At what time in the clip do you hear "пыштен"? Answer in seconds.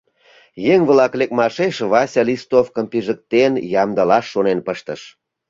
4.67-4.99